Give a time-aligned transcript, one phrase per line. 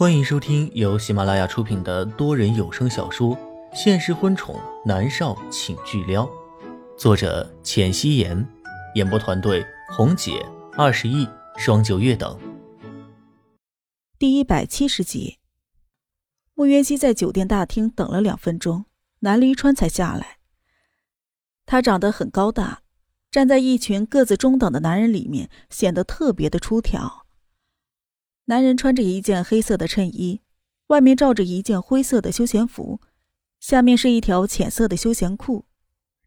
[0.00, 3.36] 欢迎收听由喜马拉雅出品的多人有声小说
[3.74, 6.24] 《现实婚宠男少请巨撩》，
[6.96, 8.48] 作者：浅汐颜，
[8.94, 10.42] 演播团队：红姐、
[10.72, 11.28] 二十亿、
[11.58, 12.40] 双九月等。
[14.18, 15.36] 第一百七十集，
[16.54, 18.86] 穆渊熙在酒店大厅等了两分钟，
[19.18, 20.38] 南离川才下来。
[21.66, 22.80] 他长得很高大，
[23.30, 27.26] 站在一群个子中等的男人里面，显得特别的出挑。
[28.50, 30.40] 男人穿着一件黑色的衬衣，
[30.88, 33.00] 外面罩着一件灰色的休闲服，
[33.60, 35.66] 下面是一条浅色的休闲裤，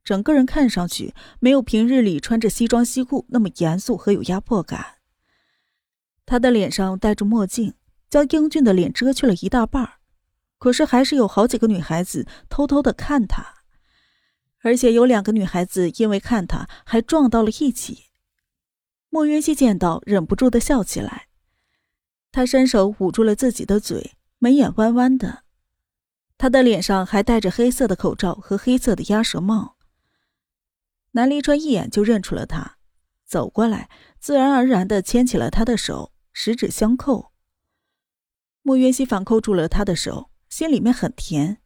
[0.06, 5.00] 整个人看上去没有平日里穿着西装西裤那么严肃和有压迫感。
[6.26, 7.74] 他的脸上戴着墨镜，
[8.10, 9.96] 将英俊的脸遮去了一大半
[10.58, 13.66] 可是还是有好几个女孩子偷偷的看他，
[14.62, 18.06] 而且有两个女孩子因为看他还撞到了一起。
[19.10, 21.28] 莫渊熙见到，忍不住的笑起来。
[22.34, 25.44] 他伸手捂住了自己的嘴，眉眼弯弯的。
[26.36, 29.78] 他的脸上还戴着黑色的口罩和黑色的鸭舌帽。
[31.12, 32.78] 南离川一眼就认出了他，
[33.24, 33.88] 走过来，
[34.20, 37.32] 自然而然的牵起了他的手，十指相扣。
[38.64, 41.62] 莫渊熙反扣住了他的手，心里面很甜，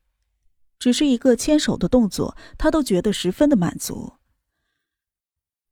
[0.78, 4.16] 只是一个牵手的动作，他都觉得十分的满足。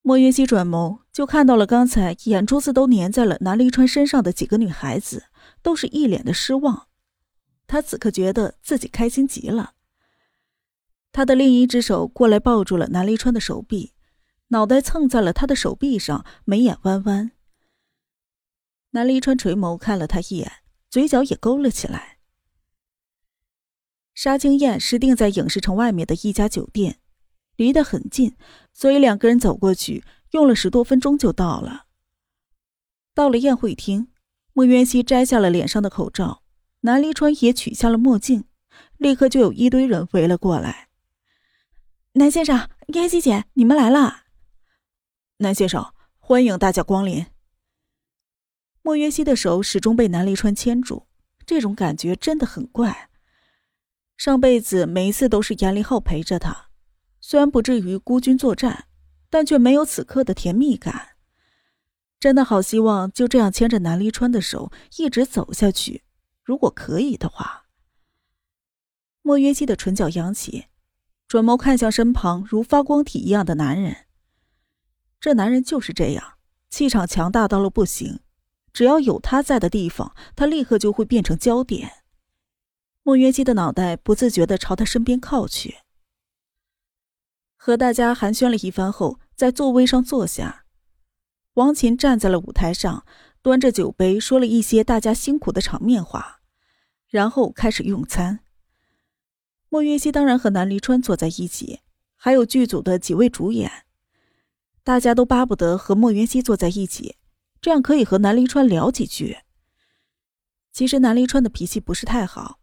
[0.07, 5.25] 莫云熙转眸，就看到了刚才眼珠子都粘在了南离川身上的几个女孩子，
[5.63, 6.85] 都是一脸的失望。
[7.65, 9.73] 他此刻觉得自己开心极了。
[11.11, 13.93] 他的另一只手过来抱住了南离川的手臂，
[14.49, 17.31] 脑袋蹭在了他的手臂上，眉眼弯弯。
[18.91, 20.51] 南离川垂眸看了他一眼，
[20.87, 22.19] 嘴角也勾了起来。
[24.13, 26.99] 沙清燕是定在影视城外面的一家酒店。
[27.55, 28.35] 离得很近，
[28.73, 31.85] 所以两个人走过去用了十多分钟就到了。
[33.13, 34.09] 到了宴会厅，
[34.53, 36.43] 莫渊熙摘下了脸上的口罩，
[36.81, 38.45] 南离川也取下了墨镜，
[38.97, 40.89] 立刻就有一堆人围了过来。
[42.13, 44.23] 南先生、渊熙姐，你们来了。
[45.37, 47.25] 南先生，欢迎大家光临。
[48.81, 51.07] 莫渊熙的手始终被南离川牵住，
[51.45, 53.09] 这种感觉真的很怪。
[54.15, 56.64] 上辈子每一次都是严立浩陪着他。
[57.27, 58.85] 虽然不至于孤军作战，
[59.31, 61.15] 但却没有此刻的甜蜜感。
[62.19, 66.03] 真的好希望就这样牵着南离川的手一直走下去，
[66.43, 67.65] 如果可以的话。
[69.23, 70.65] 莫约西的唇角扬起，
[71.27, 74.05] 转眸看向身旁如发光体一样的男人。
[75.19, 76.33] 这男人就是这样，
[76.69, 78.19] 气场强大到了不行，
[78.71, 82.03] 只要有他在的地方，他立刻就会变成焦点。
[83.01, 85.77] 莫约西的脑袋不自觉地朝他身边靠去。
[87.65, 90.65] 和大家寒暄了一番后，在座位上坐下。
[91.55, 93.07] 王琴站在了舞台上，
[93.41, 96.41] 端着酒杯说了一些大家辛苦的场面话，
[97.09, 98.41] 然后开始用餐。
[99.67, 101.79] 莫云熙当然和南离川坐在一起，
[102.15, 103.71] 还有剧组的几位主演，
[104.83, 107.15] 大家都巴不得和莫云熙坐在一起，
[107.59, 109.39] 这样可以和南离川聊几句。
[110.71, 112.59] 其实南离川的脾气不是太好。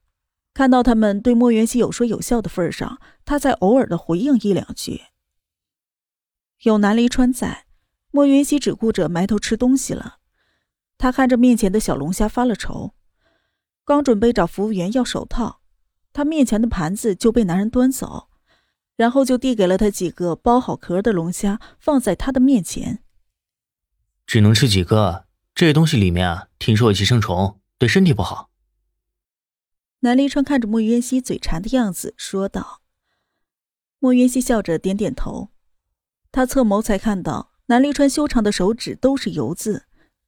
[0.54, 5.02] 看到他们对莫元熙有说有笑的份上，他才偶尔的回应一两句。
[6.62, 7.66] 有南离川在，
[8.10, 10.18] 莫元熙只顾着埋头吃东西了。
[10.98, 12.94] 他看着面前的小龙虾发了愁，
[13.84, 15.62] 刚准备找服务员要手套，
[16.12, 18.28] 他面前的盘子就被男人端走，
[18.94, 23.02] 然后就递给了他几个剥好壳的龙虾，放在他的面前。
[24.24, 25.26] 只能吃几个，
[25.56, 28.51] 这东西里面啊，听说有寄生虫，对身体不好。
[30.04, 32.80] 南离川看着莫渊熙嘴馋的样子，说道
[34.00, 35.50] ：“莫渊熙笑着点点头。
[36.32, 39.84] 他侧眸才看到南离川修长的手指都是油渍，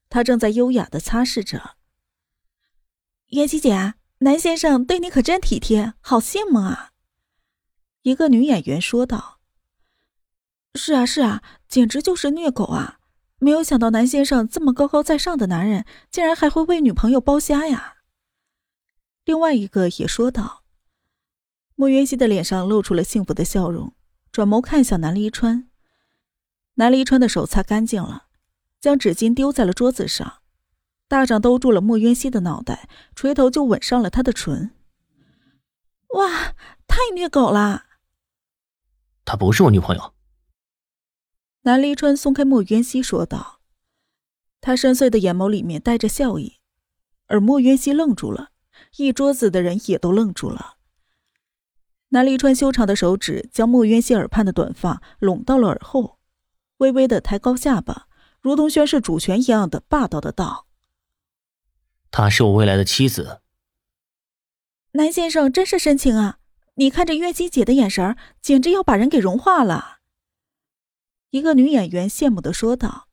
[0.09, 1.77] 他正在优雅的擦拭着。
[3.31, 6.93] 渊熙姐，南先生对你可真体贴，好羡慕啊！”
[8.03, 9.41] 一个女演员说道。
[10.77, 13.01] “是啊，是啊，简直就是虐狗啊！
[13.39, 17.91] 没有想到南先生这么高高在上的男人，竟然还会为女朋友剥虾呀！”
[19.24, 20.62] 另外一个也说道
[21.76, 23.94] ：“莫云熙的脸上露出了幸福的笑容，
[24.30, 25.68] 转眸看向南离川。
[26.74, 28.26] 南离川的手擦干净了，
[28.80, 30.42] 将纸巾丢在了桌子上，
[31.09, 34.72] 大掌兜住了莫云熙的脑袋，垂头就吻上了他的唇。
[36.09, 36.54] 哇，
[36.86, 37.86] 太虐狗了！
[39.24, 40.12] 她不是我女朋友。”
[41.62, 43.60] 南离川松开莫云熙说道，
[44.60, 46.59] 他深邃的眼眸里面带着笑意，
[47.26, 48.50] 而莫云熙愣住了。
[48.97, 50.77] 一桌子的人也都愣住了。
[52.09, 56.19] 南离川修长的手指将莫渊熙耳畔的短发拢到了耳后，
[56.77, 58.07] 微微的抬高下巴，
[58.41, 60.67] 如同宣誓主权一样的霸道的道
[62.13, 63.41] ：“她是我未来的妻子。
[64.93, 66.39] 南先生真是深情啊！
[66.75, 69.99] 你看这月姬姐的眼神，简直要把人给融化了。
[71.31, 73.09] 一个女演员羡慕的说道：“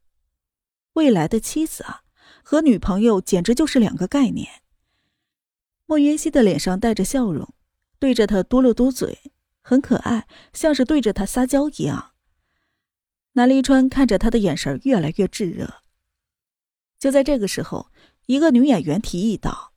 [0.94, 2.02] 未来的妻子啊，
[2.44, 4.62] 和女朋友简直就是两个概念。”
[5.92, 7.54] 莫云熙的脸上带着笑容，
[8.00, 9.30] 对着他嘟了嘟嘴，
[9.60, 12.14] 很可爱，像是对着他撒娇一样。
[13.34, 15.82] 南离川看着他的眼神越来越炙热。
[16.98, 17.88] 就在这个时候，
[18.28, 19.74] 一个女演员提议道：“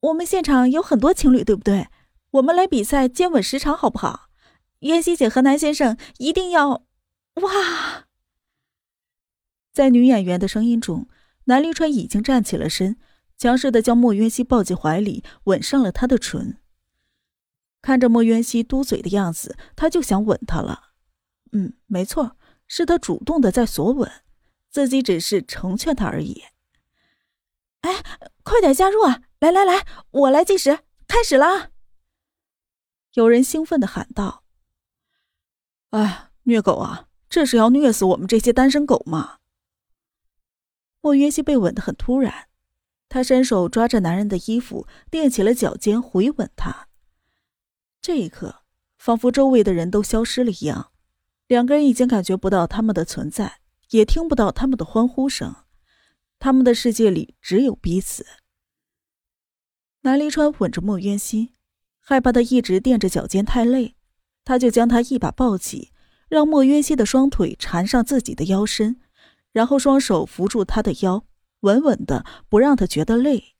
[0.00, 1.88] 我们现场有很多情侣，对不对？
[2.30, 4.30] 我们来比赛接吻时长，好不好？
[4.78, 6.86] 渊熙姐和南先生一定要……”
[7.42, 8.06] 哇！
[9.74, 11.06] 在女演员的声音中，
[11.44, 12.98] 南离川已经站起了身，
[13.40, 16.60] 强势的将莫渊熙抱进怀里，吻上了他的唇。
[17.80, 20.90] 看着莫渊熙嘟嘴的样子，他就想吻她了。
[21.52, 22.36] 嗯，没错，
[22.68, 24.12] 是他主动的在索吻，
[24.68, 26.42] 自己只是成全他而已。
[27.80, 28.04] 哎，
[28.42, 29.22] 快点加入啊！
[29.38, 31.70] 来来来，我来计时，开始了！
[33.14, 34.44] 有人兴奋的喊道
[35.92, 39.38] ：“哎，虐狗啊！”这是要虐死我们这些单身狗吗？
[41.00, 42.49] 莫云熙被吻得很突然，
[43.10, 46.88] 他伸手抓着男人的衣服，踮起了脚尖回吻他。
[48.00, 48.62] 这一刻，
[48.96, 50.92] 仿佛周围的人都消失了一样，
[51.46, 53.60] 两个人已经感觉不到他们的存在，
[53.90, 55.54] 也听不到他们的欢呼声，
[56.38, 58.24] 他们的世界里只有彼此。
[60.02, 61.52] 南离川吻着莫渊熙，
[61.98, 63.96] 害怕他一直垫着脚尖太累，
[64.44, 65.92] 他就将他一把抱起。
[66.28, 69.00] 让莫渊熙的双腿缠上自己的腰身，
[69.50, 71.24] 然后双手扶住他的腰，
[71.60, 73.56] 稳稳的不让他觉得累。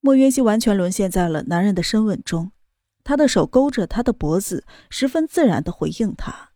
[0.00, 2.52] 莫渊熙完全沦陷在了男人的深吻中，
[3.04, 6.50] 他的手勾着他的脖子，十分自然的回应他。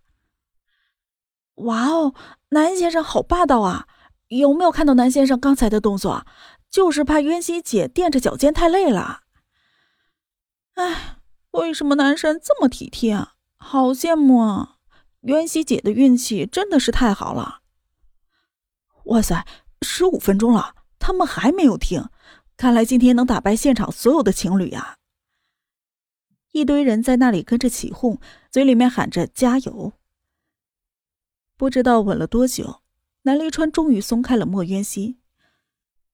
[1.55, 2.14] 哇哦，
[2.50, 3.87] 南先生好霸道啊！
[4.29, 6.26] 有没有看到南先生刚才的动作？
[6.69, 9.20] 就是怕渊熙姐垫着脚尖太累了。
[10.75, 11.19] 哎，
[11.53, 13.35] 为什么男神这么体贴啊？
[13.56, 14.76] 好羡慕啊！
[15.23, 17.61] 渊熙姐的运气真的是太好了。
[19.05, 19.47] 哇塞，
[19.82, 22.08] 十五分钟了，他们还没有停，
[22.56, 24.96] 看来今天能打败现场所有的情侣啊！
[26.52, 28.19] 一堆人在那里跟着起哄，
[28.50, 29.93] 嘴里面喊着加油。
[31.56, 32.82] 不知道吻了多久，
[33.23, 35.19] 南离川终于松开了莫渊熙。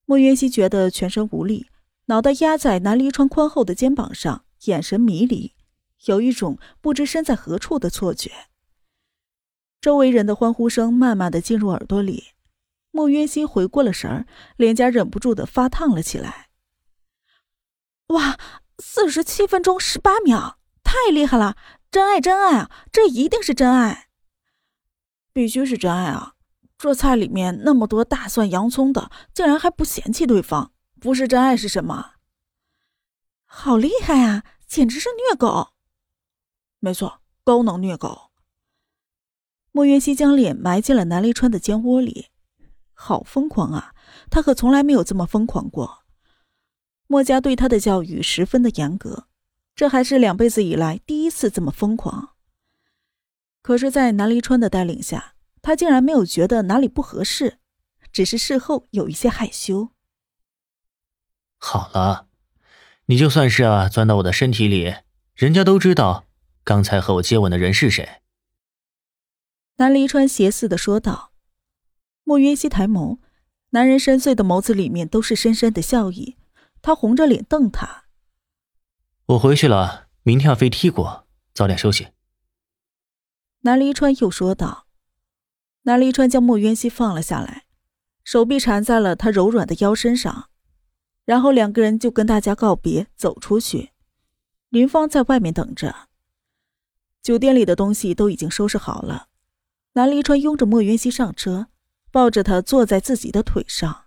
[0.04, 1.68] 莫渊熙觉得全身无力，
[2.06, 5.54] 脑袋压在南离川宽厚的肩膀上，眼神迷离。
[6.06, 8.32] 有一种不知身在何处的错觉。
[9.80, 12.31] 周围人的欢呼声慢慢的进入耳朵里，
[12.92, 16.50] 莫渊熙回过了神儿，脸颊忍不住的发烫了起来。
[18.08, 18.38] 哇，
[18.78, 21.56] 四十七分钟十八秒，太厉害了！
[21.90, 22.70] 真爱，真爱啊！
[22.92, 24.08] 这一定是真爱，
[25.32, 26.34] 必须是真爱啊！
[26.76, 32.12] 这菜里面那么多大蒜、洋葱的，竟然还不嫌弃对方，不是真爱是什么？
[33.46, 34.44] 好厉害啊！
[34.66, 35.72] 简直是虐狗！
[36.78, 38.30] 没错，高能虐狗。
[39.70, 42.28] 莫云熙将脸埋进了南离川的肩窝里，
[42.94, 43.94] 好疯狂啊！
[44.30, 46.04] 他可从来没有这么疯狂过。
[47.06, 49.26] 墨家对他的教育十分的严格，
[49.74, 52.30] 这还是两辈子以来第一次这么疯狂。
[53.60, 57.58] 可是，在南离川的带领下，他竟然没有觉得哪里不合适，
[58.12, 59.90] 只是事后有一些害羞。
[61.58, 62.28] 好了，
[63.06, 64.94] 你就算是啊钻到我的身体里，
[65.34, 66.24] 人家都知道。
[66.64, 68.22] 刚才和我接吻的人是谁？
[69.76, 71.31] 南离川邪肆的说道。
[72.24, 73.18] 莫云熙抬眸，
[73.70, 76.36] 男人深邃的眸子里面都是深深的笑意。
[76.80, 78.04] 他红着脸瞪他。
[79.26, 82.08] 我回去了，明天要飞踢国，早点休息。
[83.60, 84.86] 南离川又说道。
[85.82, 87.64] 南离川将莫云熙放了下来，
[88.24, 90.48] 手臂缠在了他柔软的腰身上，
[91.24, 93.90] 然后两个人就跟大家告别，走出去。
[94.68, 96.08] 林芳在外面等着。
[97.20, 99.28] 酒店里的东西都已经收拾好了，
[99.92, 101.68] 南离川拥着莫云熙上车，
[102.12, 104.04] 抱着他坐在自己的腿上。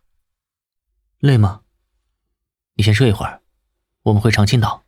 [1.19, 1.63] 累吗？
[2.75, 3.41] 你先睡一会儿，
[4.03, 4.85] 我们回长青岛。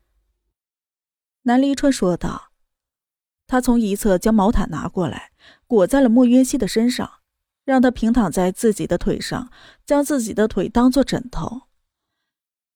[1.42, 2.52] 南离川说道。
[3.48, 5.32] 他从一侧将毛毯拿过来，
[5.68, 7.20] 裹在了莫云熙的身上，
[7.64, 9.52] 让他平躺在自己的腿上，
[9.86, 11.64] 将自己的腿当做枕头。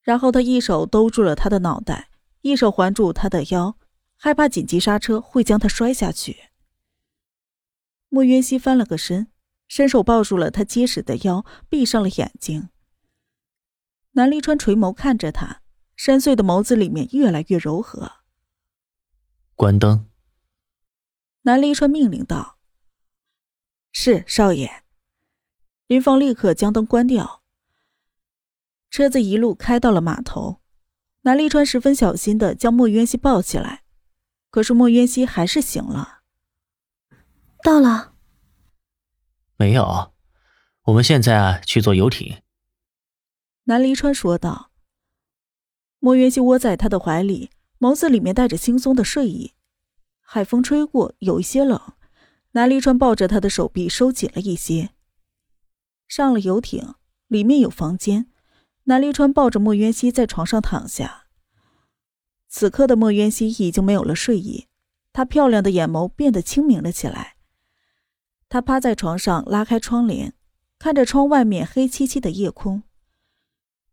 [0.01, 2.09] 然后他一手兜住了他的脑袋，
[2.41, 3.77] 一手环住他的腰。
[4.15, 6.51] 害怕紧急刹车会将他摔下去。
[8.07, 9.30] 莫云熙翻了个身，
[9.73, 12.67] 伸手抱住了他结实的腰，闭上了眼睛。
[14.11, 15.61] 南离川垂眸看着他，
[15.95, 18.11] 深邃的眸子里面越来越柔和。
[19.55, 20.09] 关灯。
[21.43, 22.57] 南离川命令道
[23.93, 24.83] ：“是少爷。”
[25.87, 27.41] 林芳立刻将灯关掉。
[28.89, 30.59] 车子一路开到了码头，
[31.21, 33.85] 南立川十分小心的将莫渊熙抱起来，
[34.49, 36.23] 可是莫渊熙还是醒了。
[37.63, 38.10] 到了。
[39.61, 40.11] 没有，
[40.85, 42.41] 我们现在啊去坐游艇。
[43.65, 44.71] 南离川说道。
[45.99, 49.53] 莫渊熙窝在他的怀里，眸子里面带着轻松的睡意。
[50.19, 51.79] 海风吹过，有一些冷。
[52.53, 54.89] 南离川抱着他的手臂收紧了一些。
[56.07, 56.95] 上了游艇，
[57.27, 58.31] 里面有房间。
[58.85, 61.27] 南离川抱着莫渊熙在床上躺下。
[62.47, 64.65] 此刻的莫渊熙已经没有了睡意，
[65.13, 67.35] 她漂亮的眼眸变得清明了起来。
[68.51, 70.33] 她趴在床上，拉开窗帘，
[70.77, 72.83] 看着窗外面黑漆漆的夜空。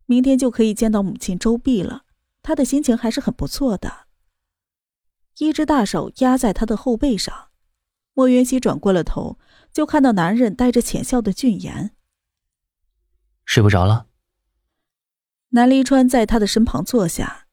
[0.05, 2.03] 明天就可以见到母亲周碧了，
[2.43, 4.09] 他的心情还是很不错的。
[5.39, 7.51] 一只大手压在他的后背上，
[8.15, 9.39] 莫云熙转过了头，
[9.73, 11.95] 就看到男人带着浅笑的俊颜。
[13.45, 14.09] 睡不着了。
[15.51, 17.47] 南离川在他的身旁坐下。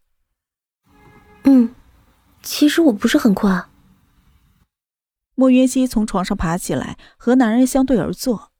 [1.44, 1.76] 嗯，
[2.42, 3.64] 其实我不是很困。
[5.36, 8.52] 莫云熙从床上爬起来，和男人相对而坐。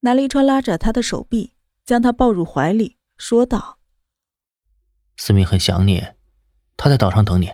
[0.00, 1.54] 南离川拉着她的手臂。
[1.86, 3.78] 将她抱入怀里，说道
[5.16, 6.04] ：“思明很想你，
[6.76, 7.52] 他在岛上等你。”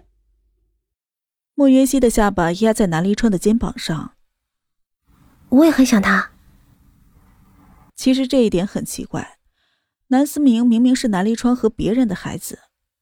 [1.54, 4.14] 莫云熙的下巴压在南离川的肩膀上。
[5.50, 6.30] 我也很想他。
[7.94, 9.38] 其实这一点很奇怪，
[10.06, 12.60] 南思明明明是南离川和别人的孩子，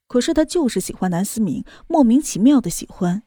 [0.08, 3.22] 可是他就是喜欢南思明，莫名其妙的喜欢。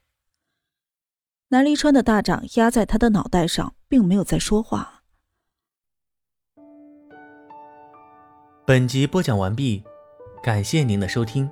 [1.53, 5.03] 南离川的大掌压在他的脑袋上，并没有再说话。
[8.65, 9.83] 本集播讲完毕，
[10.41, 11.48] 感谢您的收听。